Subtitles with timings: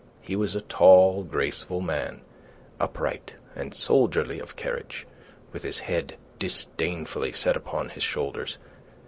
[0.23, 2.21] He was a tall, graceful man,
[2.79, 5.05] upright and soldierly of carriage,
[5.53, 8.57] with his head disdainfully set upon his shoulders.